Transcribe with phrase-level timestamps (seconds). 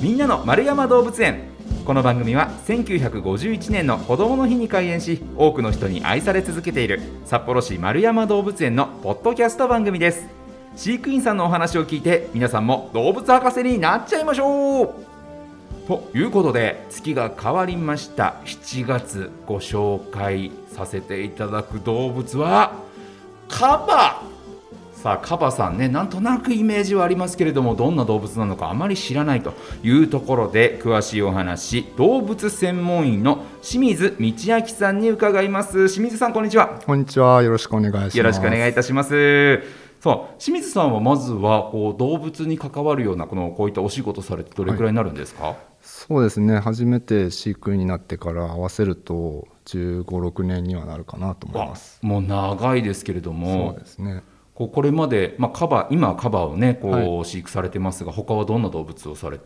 [0.00, 1.40] みんなの丸山動物園。
[1.84, 10.24] この番組は1951年の子どもの日に開園し多くの人に愛され続けている札幌市丸山動物園のポッドキャスト番組です。
[10.76, 14.94] 飼育員さんのお話を聞いて皆さんも動物博士になっちゃいましょう。
[15.88, 18.36] ということで月が変わりました。
[18.44, 22.72] 7月ご紹介させていただく動物は
[23.48, 24.37] カバ。
[24.98, 35.86] さあカバさんねなんとなくイメージはありますけれどもどんな動物なのかあまり知らないというところで詳しいお話動物専門医の清水道明さんに伺います。
[35.86, 36.80] 清水さんこんにちは。
[36.84, 37.44] こんにちは。
[37.44, 38.18] よろしくお願いします。
[38.18, 39.62] よろしくお願いいたします。
[40.00, 46.58] さあ清水さんはまずはこう動物に関わるようなこのこういったお仕事されてどれくらいになるんですか、はい、そうですね。
[46.58, 52.00] 初めて飼育員になってから合わせると1 5 6年にはなるかなと思います。
[52.02, 53.74] もう長いですけれども。
[53.74, 54.24] そうですね
[54.58, 59.38] こうこれまで、まあ、カバ今カバをねこう、はい、飼育されてますが他はどんな動物をされ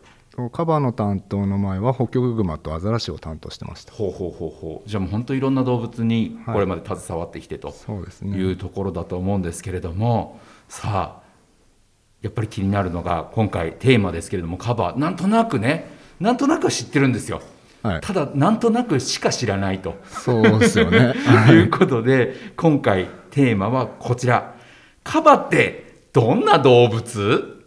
[0.51, 3.93] カバの担当の前はホッキョクグマとアザラシを担当してました。
[3.93, 4.89] ほうほうほうほう。
[4.89, 10.39] じゃあもう本当いろんな動物にこれまで携わってきてと、そうですね、いうところだと思うんですけれども。
[10.67, 11.23] さあ
[12.23, 17.43] やっぱり気になるのが今回テーマですけれどもカバなんとなくねなんとなく知ってるんですよ。
[17.83, 19.97] はい、ただなんとなくしか知らないと。
[20.07, 21.13] そうですよね。
[21.51, 24.52] いうことで今回テーマはこちら
[25.03, 27.63] カバってどんな動物？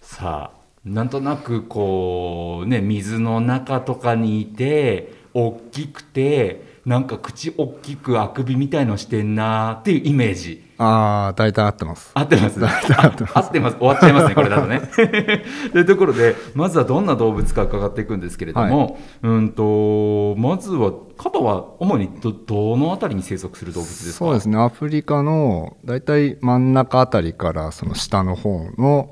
[0.00, 10.64] さあなんとなくこうね水の中とかにいて大きくてなんか口大きくあくびみたいのしてんなっていうイメージ。
[10.80, 12.12] ああ大体合ってます。
[12.14, 12.68] 合ってます合
[13.40, 13.76] ってます。
[13.78, 14.80] 終わっちゃいますねこれだとね。
[15.72, 24.18] というところでまずはどんな動物か伺っていくんですけれども、はい、うんとまずはカバは主にどどの辺りに生息する動物ですか？
[24.18, 24.56] そうですね。
[24.56, 29.08] アフリカの大体真ん中あたりからその下の方の、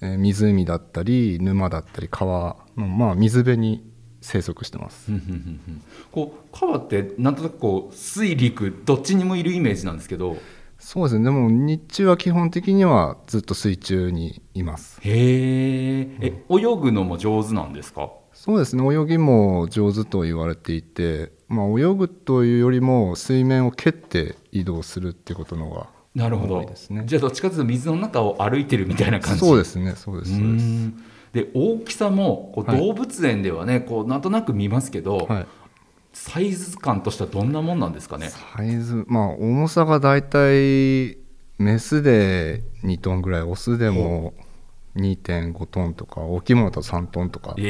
[0.00, 3.84] えー、湖だったり沼だったり川の、まあ、水辺に
[4.20, 5.10] 生息してます。
[6.12, 10.36] こうカバってなんとなくこう水陸どっちにもいるイメージなんですけど。
[10.78, 11.24] そうですね。
[11.24, 15.00] でも日中は基本的にはずっと水中にいます。
[15.00, 18.10] へえ泳ぐのも上手なんですか？
[18.34, 18.84] そうですね。
[18.84, 26.60] 泳ぎも上手と言われていて、まあ、泳ぐというよりも水面を蹴って移動するってことのがなるほど。
[26.64, 27.04] ですね。
[27.06, 29.40] じゃあどっちかというと水の中を歩いてるみたいな感じ。
[29.40, 29.94] そうですね。
[29.96, 30.36] そうです。
[30.36, 30.90] そうです
[31.32, 35.46] で大きさもこう動物園ではね、はい、こうなんとなく見ますけど、はい、
[36.12, 38.30] サイズ感としてはどんなもんなんですかね？
[38.54, 41.18] サイズまあ重さがだいたい
[41.58, 44.34] メスで2トンぐらいオスでも
[44.96, 47.64] 2.5トンとか大きいものだと3トンとか近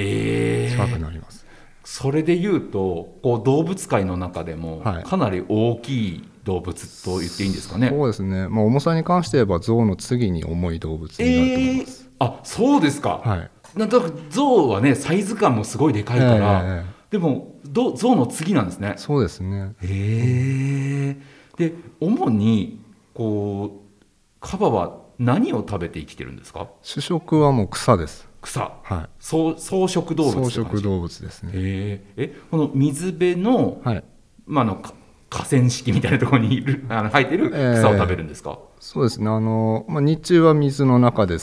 [0.88, 17.54] くなります、えー、それでいうとこう動物界の中でもかなり大きい動物と言っていいんですかね、はい、そうですね、まあ、重さに関して言えば象の次に重い動物になると思います、えー、あそうですか、はい、なんとなく象はねサイズ感もすごいでかいから、えーでも
[17.94, 18.94] 象の次なんですね。
[18.97, 19.77] そうですね。
[19.81, 21.16] へえ。
[21.56, 22.81] で主に
[23.15, 24.00] こう
[24.41, 26.69] カバは何を食べて生きてるんですか？
[26.82, 28.28] 主食はもう草です。
[28.43, 28.72] 草。
[28.83, 29.09] はい。
[29.21, 30.48] 草草食動物。
[30.48, 31.53] 草食動物ですね。
[31.54, 32.37] ええ。
[32.50, 34.04] この水辺の、はい、
[34.44, 34.83] まあの
[35.31, 38.50] 河川敷みたいなところにいるあの生えてる草を食べるんですか？
[38.50, 39.28] えー、そうですね。
[39.28, 41.38] あのまあ日中は水の中で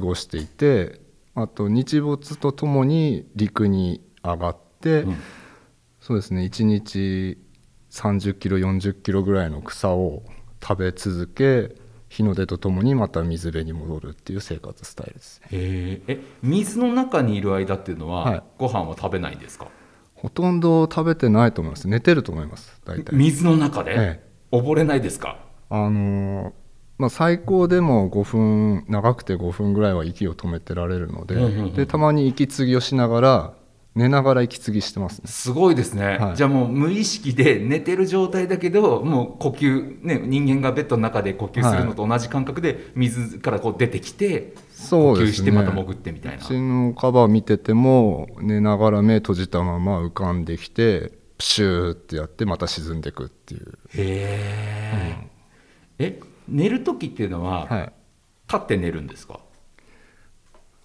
[0.00, 1.00] 過ごしていて、
[1.34, 5.16] あと日没とともに陸に上がって、うん、
[6.00, 7.38] そうですね1日
[7.90, 10.22] 30キロ40キロぐらいの草を
[10.62, 11.76] 食べ続け
[12.08, 19.68] 日の出とともにまた水辺に戻るっていう生活スタイルです、ね、え水の中にいる間っていうのは、はい、ご飯は食べないんですか？
[20.14, 21.88] ほとんど食べてないと思います。
[21.88, 23.14] 寝てると思います大体。
[23.14, 25.44] 水の中で、ええ、溺れないですか？
[25.68, 26.52] あのー、
[26.98, 33.54] まあ、最高でも5分長くて5分ぐらいは息を止めてられるのでうんうんうん、でたまに息継ぎをしながら
[33.96, 44.52] 寝ながら息継ぎしてます、ね、すごいですね、はい、じゃあもう無意識で寝てる状態だけどもう呼吸、ね、人間がベッドの中で呼吸するのと同じ感覚で水からこう出てきて、
[44.90, 46.44] 呼吸してまた潜ってみたいな。
[46.44, 53.78] うちのカバー見てても寝ながら目閉じたまま浮かんできてプシューってやってまた沈んでいくっていう。
[53.94, 55.16] へえ、
[55.98, 57.92] うん、え寝る時っていうのは、はい、
[58.48, 59.40] 立って寝るんですか？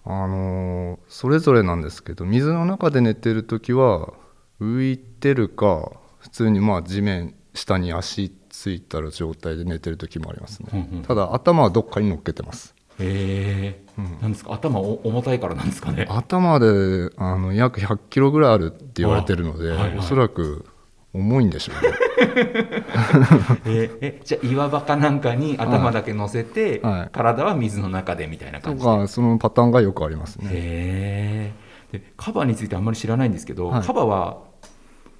[0.03, 4.13] あのそれぞれなんですけど水の中で寝てる時は
[4.59, 12.73] 浮いてるか普通にまあ地面下に足ついたる状態で寝てる時もありますね、うんうん、ただ頭はどっかに乗っけてます。
[12.99, 14.53] へえ、うん、なんですか？
[14.53, 16.07] 頭重たいからなんですかね？
[16.09, 20.65] 頭であの約100キロぐらいあるって言われてるので、はいはい、おそらく
[21.13, 21.93] 重いんでしょうね。
[23.65, 30.49] ええじゃあ岩場かなんかに頭だけ乗せて、はい、体は水の中でみたいな感じとかそのパターンがよくありますね。
[30.51, 31.53] へ
[31.91, 33.81] でカバについてあんまり知らないんですけど、はい。
[33.81, 34.37] カバは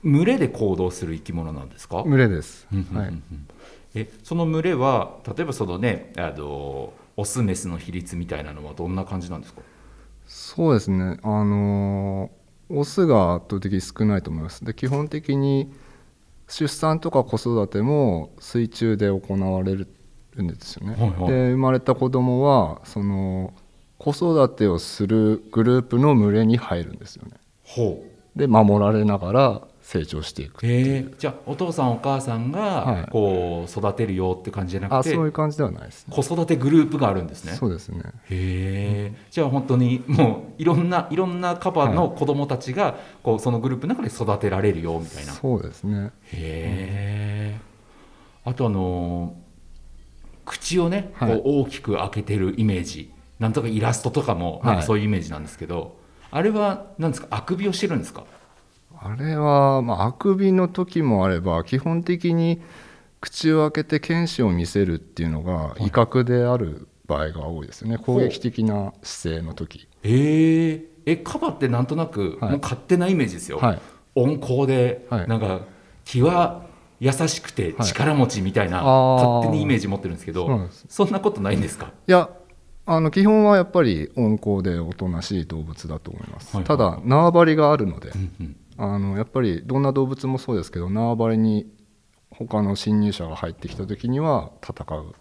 [0.03, 3.13] 群れで行動する生き物なんですか、群れです、はい、
[3.93, 9.61] えその群れは例えばそのねあのオスメスの比率みたいなのはどんな感じなんですか？
[10.25, 11.19] そうですね。
[11.23, 12.40] あのー
[12.73, 14.63] オスが圧倒的に少ないと思います。
[14.63, 15.71] で基本的に
[16.47, 19.87] 出産とか子育ても水中で行われる
[20.41, 21.31] んですよね、はいはい。
[21.31, 23.53] で生まれた子供はその
[23.97, 27.33] 子育てをするグループの群れに入るんですよね。
[27.63, 28.03] ほ
[28.35, 31.05] で守られながら成長していくえ。
[31.17, 33.01] じゃあお父さんお母さんはい。
[33.01, 36.15] がこう育てるよって感じじゃなあくて、そういう感じではないですね。
[36.15, 37.53] 子育てグループがあるんですね。
[37.53, 37.99] そうですね。
[38.29, 39.13] へえ。
[39.31, 45.33] じゃあ本当にもういろんないろんなカバの子供たちがこうそのグループの中で育てられるよみたいな。
[45.33, 46.11] そうですね。
[46.33, 47.59] へえ。
[48.45, 49.41] あとあのー
[50.43, 51.37] 口をね、はい。
[51.37, 53.11] こう大きく開けてるイメージ。
[53.39, 54.85] なんとかイラストとかもなんかはい。
[54.85, 55.97] そういうイメージなんですけど、
[56.31, 58.23] あれは何ですかあくびをしてるんですか？
[59.03, 62.61] あれは、まあ、あくびの時もあれば基本的に
[63.19, 69.87] 口を開けて犬歯を見せるっていうのが威嚇である場合が多いですよね、攻撃的な姿勢の時。
[70.03, 73.79] えええカバってなんとなく、はいもう勝手なイメージですよ、はい。
[74.13, 75.27] 温厚で、はい。
[75.27, 75.61] なんか
[76.05, 76.63] 気は
[76.99, 77.87] 優しくてはい。
[77.87, 81.91] 力持ちみたいな、勝手にイメージ持ってるんですけどそんなことないんですか？
[82.07, 82.29] いや
[82.85, 86.67] あの基本はやっぱり温厚でおとなしい動物だと思います、はいはい。
[86.67, 91.71] ただ縄張りがあるので、うんうんあのやっぱりどんな動物もそうですけど縄張りに
[92.31, 95.13] 他の侵入者が入ってきた時には戦う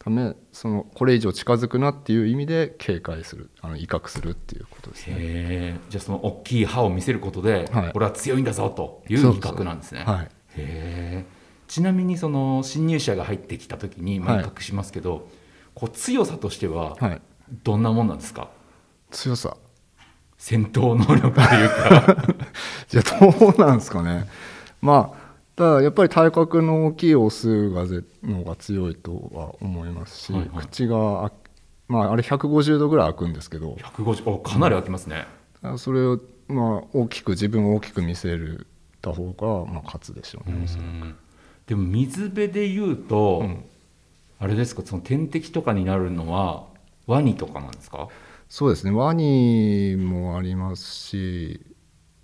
[0.00, 5.16] ためそのこれ以上近づくなっていう意味で警戒するあの威嚇するっていうことですね。
[5.18, 10.02] へえじゃあその大きい歯を見せることで、はい俺は強いんだぞという威嚇なんですね。
[10.04, 11.24] はい、へえ
[11.68, 15.28] ちなみにその侵入者が入ってきた時にま威嚇しますけど、
[15.74, 17.20] こう強さとしてははい、
[17.62, 18.50] どんなもんなんですか？
[19.10, 19.56] 強さ
[20.38, 22.24] 戦闘能力というか。
[22.88, 24.26] じゃあどうなんですかね。
[24.80, 25.18] まあ
[25.56, 30.66] ただやっぱり体格の大きいオスがぜの方が強いとは思いますし、はいはい。
[30.66, 31.32] 口があ
[31.88, 33.72] まああれ150度ぐらい開くんですけど。
[33.74, 35.26] 150おかなり開きますね。
[35.76, 38.68] それをまあ大きく自分を大きく見せる
[39.02, 41.14] た方がまあ勝つでしょうね、うん。
[41.66, 43.64] でも水辺で言うと、うん。
[44.38, 46.62] あれですかその天敵とかになるのは
[47.08, 48.08] ワニとかなんですか？
[48.48, 51.60] そうですねワニもありますし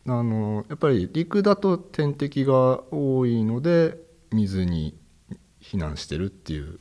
[0.07, 3.99] あのやっぱり陸だと天敵が多いので
[4.33, 4.99] 水に
[5.61, 6.79] 避難してるっていう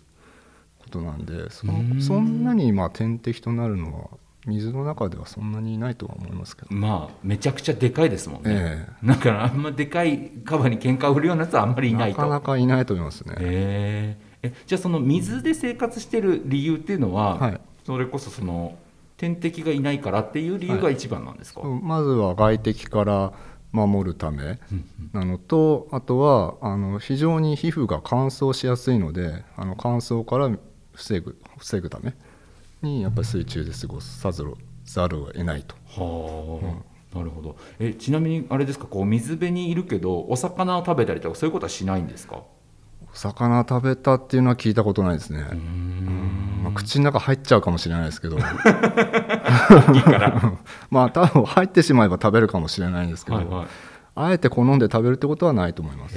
[0.80, 4.10] ことなんでそうんそんなにまあ天敵となるのは
[4.45, 8.88] 水の中ではそんなにいないとは思いますけど、まあめちゃくちゃでかいですもんね。
[9.01, 12.18] えだからあんまでかいカバに喧嘩を売るようなやつはあんまりえいないと。
[12.18, 13.36] なかなかいないと思いますね。
[13.39, 18.78] へーえじゃあその水で生活してる理由っていうのは、はいそれこそその
[19.24, 23.34] 天敵がいないからっていう理由が一番なんですか、まずは外敵から
[23.72, 24.60] 守るためうん
[25.14, 25.20] うん。
[25.20, 30.52] なのとあとはあの非常に皮膚が乾燥しやすいのであの乾燥から
[30.94, 32.14] 防ぐ防ぐため
[32.81, 35.75] にやっぱり水中で過ごさざるざるを得ないと。
[35.88, 36.84] は
[37.14, 37.56] あ、なるほど。
[37.80, 38.88] えちなみにあれですか？
[38.88, 42.44] こう水辺にいるけどお魚を食べたりとかそういうことはしないんですか？
[43.12, 46.23] お魚食べたっていうのは聞いたことないですね、うーん
[46.63, 48.38] まあ、口の中入っちゃうかもしれないですけど。
[50.89, 53.67] まあ多分入ってしまえば食べるかもしれないんですけど、はいはい。
[54.15, 56.15] あえて好んで食べるってことはないと思います。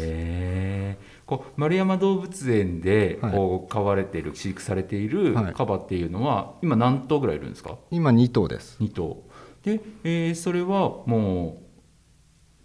[1.26, 3.32] こう丸山動物園ではい。
[3.32, 5.52] こう飼われている飼育されているはい。
[5.54, 7.76] カバっていうのは今何頭ぐらいいるんですか？
[7.90, 8.76] 今2頭です。
[8.80, 9.22] 2頭。
[9.64, 10.68] で、えーそれは
[11.06, 11.65] もう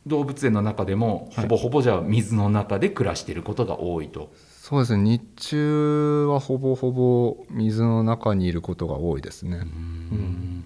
[0.08, 1.46] 動物園の中でもはい。
[1.46, 5.04] ほぼほぼじゃあ水の中で暮らしていることが多いと、そうですね。
[5.04, 10.66] 日中はほぼほぼ水の中にいることが多いですね、うん。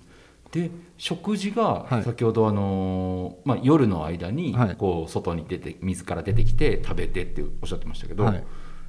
[0.52, 2.04] で食事がはい。
[2.04, 4.76] 先ほどあのー、まあ、夜の間にはい。
[4.78, 8.44] こう外に出て水から出てきて食べてっておっしゃってましたけど、はい。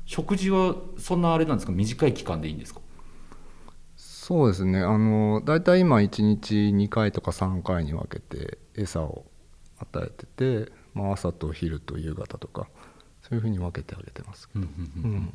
[0.04, 1.72] 食事はそんなあれなんですか？
[1.72, 2.80] 短い期間でいいんですか？
[3.96, 4.80] そうですね。
[4.80, 9.24] あの大体今1日2回とか3回に分けて餌を
[9.78, 10.26] 与えて
[10.66, 12.68] て、まあ、朝と昼と夕方とか
[13.22, 15.10] そういうふうに分けてあげてます、うんうんうん。
[15.10, 15.34] うん、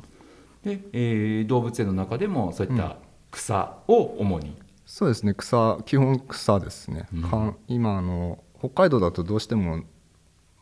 [0.62, 2.96] で、えー動物園の中でもそういった
[3.30, 4.56] 草を主に、
[4.86, 5.34] そうですね。
[5.34, 7.56] 草基本草ですね、うん。
[7.68, 9.84] 今あの北海道だとどうしても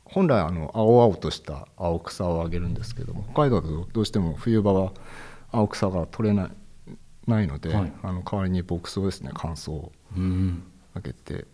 [0.04, 4.92] 本来あの青々とした青草をあげるんですけども北海道だとどうしても冬場は
[5.52, 6.50] 青草が取れない
[7.26, 7.92] ないので、はい。
[8.02, 9.30] あの代わりに牧草ですね。
[9.34, 10.62] 乾燥をうん。
[10.94, 11.44] あげて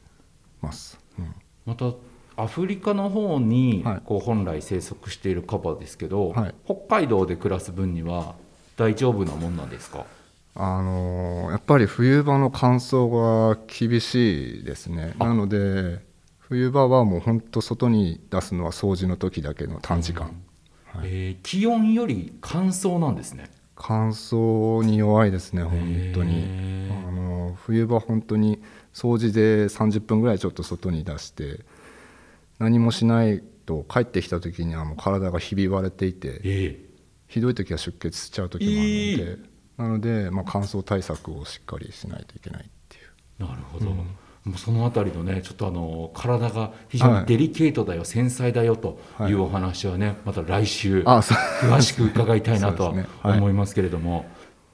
[0.62, 1.34] ます、うん。
[1.66, 1.92] また
[2.36, 4.00] アフリカの方にはい。
[4.04, 6.54] こう本来生息しているカバですけど、はい。
[6.64, 8.34] 北海道で暮らす分には
[8.76, 10.04] 大丈夫なもんなんですか？
[10.54, 13.10] あのーやっぱり冬場の乾燥
[13.54, 15.14] が厳しいですね。
[15.18, 16.00] なので
[16.38, 20.30] 冬場はもう本当外に出すのは掃除の時だけの短時間、
[20.86, 21.08] はい。
[21.08, 23.50] えー気温より乾燥なんですね。
[23.74, 25.72] 乾燥に弱いですね本
[26.14, 26.44] 当に。
[27.06, 28.62] あの冬場本当に
[28.94, 31.60] 掃除で30分ぐらいちょっと外に出して
[32.58, 36.86] 何もしないと帰ってきた時にはもう体がひび割れていてえ
[37.28, 43.10] ひどい時は出血しちゃう時もあるので、なので、まあ、乾燥対策をしっかりしないといけないっていう。
[43.40, 44.04] えなるほど、も
[44.54, 52.94] うそのあたりのねちょっとあの体が非常にデリケートだよ、繊細だよというお話はね、また来週詳しく伺いたいなとは
[53.24, 54.26] 思いますけれども、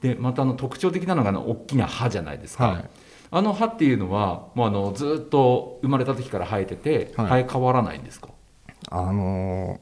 [0.03, 2.91] でまたあの特徴的なのがあの大きな歯じゃないですか、はい
[3.35, 7.29] あの歯っていうのはもうあのずっと生まれた時から生えてて、はい。
[7.29, 8.29] 生え変わらないんですか？
[8.91, 9.81] あの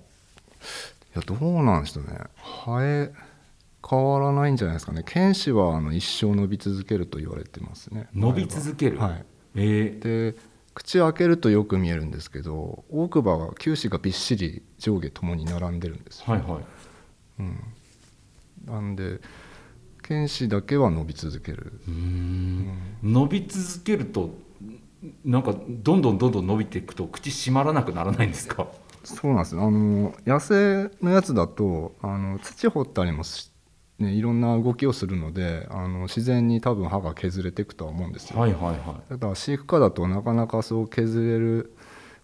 [1.17, 2.19] いやどうなんでしょうね。
[2.65, 3.13] 生え
[3.89, 5.03] 変わらないんじゃないですかね。
[5.05, 8.09] 剣士はあの一生伸び続けると言われてますね。
[8.15, 9.17] 伸び続ける、は。
[9.17, 9.25] い。
[9.57, 10.37] えで
[10.73, 16.65] 口を開けるとよく見えるんですけど奥歯は臼歯がびっしり上下ともに並んでるんですよ、ーはいはい。
[17.41, 17.61] うん、
[18.67, 19.21] なんで
[20.11, 21.81] 剣士だけは伸び続ける。
[21.87, 22.97] うーん。
[23.01, 24.31] 伸び続けると
[25.25, 28.67] なんかどんどんどんどん伸びていくと口閉まらなくならないんですか？
[29.05, 33.53] そうなんですあの野生のやつだとあの土掘ったりもし、
[34.01, 41.73] ね、いろんな動きをするのであの自然に多分歯が削れていくとは思うんですよ、はいはいはだから飼育下だとなかなかそう削れる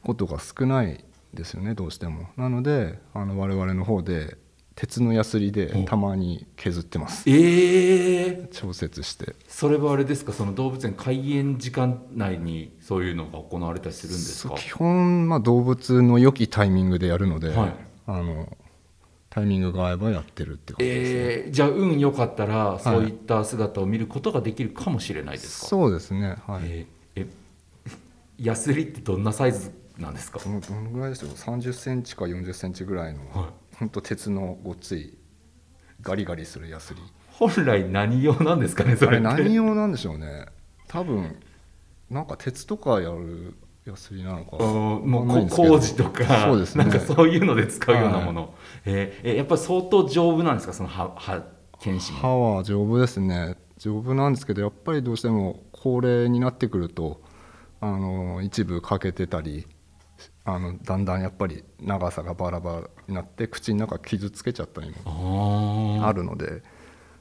[0.03, 2.27] ことが少ないですよねどうしても。
[2.37, 4.37] なのであの我々の方で
[4.77, 7.29] 鉄のヤスリでたまに削ってます。
[7.29, 9.35] いええ調節して。
[9.49, 10.35] それはあれですか？
[10.35, 14.55] その動物園開園時間内にそういうのが行われたりするんですか？
[14.55, 17.75] 基本、まあ、動物の良きタイミングでやるので、はい。
[18.07, 18.55] あの
[19.31, 21.51] タイミングが合えばやってるって感じですね、えー。
[21.51, 26.37] じゃあ運良かったらそういった姿を見ることができるかもしれないですか、そうですね。
[26.47, 27.27] はい、えーえ
[28.39, 30.39] ヤスリってどんなサイズなんですか？
[30.39, 35.17] どのぐらいでしょう？30センチか40センチぐらいの、はい本当鉄のごっつい
[36.01, 37.01] ガリガリするヤスリ。
[37.33, 40.47] 本来何用なんですかねそあれ何用なんでしょうね。
[40.89, 41.37] 多分
[42.11, 43.55] なんか鉄とかやる
[43.85, 46.85] ヤスリなのかもう工事とかそうですね。
[46.85, 48.55] なんかそういうので使うようなもの、
[48.85, 51.43] えーえやっぱり相当丈夫なんですかその歯歯
[51.79, 53.57] 検診歯は丈夫ですね。
[53.79, 57.21] 丈夫なんですけどやっぱりどうしても高齢になってくると
[57.81, 59.67] あの一部欠けてたり
[60.45, 66.63] あのだんだんやっぱり長さがバラバラになって口の中傷つけちゃったりもああるので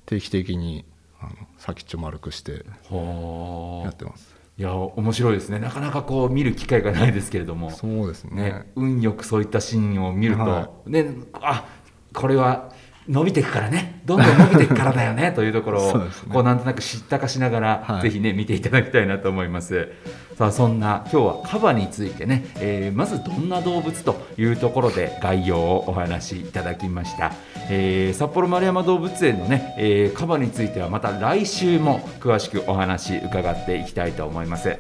[0.06, 0.86] 定期的に
[1.20, 4.36] あの先っちょ丸くしてやってます。
[4.58, 5.60] いや面白いですね。
[5.60, 7.72] なかなかこう見る機会がないですけれども。
[7.72, 8.36] そうですね。
[8.36, 11.66] ね、運よくそういったシーンを見ると、はね、あ
[12.14, 12.72] これは
[13.08, 14.02] 伸びていくからね。
[14.06, 15.32] どんどん伸びていくからだよね。
[15.36, 16.06] というところをね。
[16.32, 18.02] こうなんとなく知ったかしながら、はい。
[18.04, 19.90] ぜひね見ていただきたいなと思います。
[20.38, 27.32] さあそんな今日はカバについてね、えーまずどんな動物というところで概要をお話しいただきました、
[27.70, 34.78] えー札幌丸山動物園のね、えーカバについてはまた来週も詳しくお話伺っていきたいと思います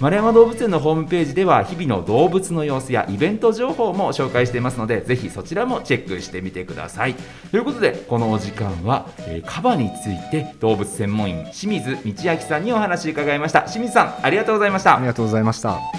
[0.00, 7.14] 丸山動物園のホームページでは日々の動物の様子やイベント情報も紹介していますのでぜひそちらもチェックしてみてください。
[7.50, 13.62] ということでこのお時間は、えーカバについて動物専門員清水道明さんにお話伺いました。
[13.62, 14.96] 清水さんありがとうございました。
[14.96, 15.97] ありがとうございました。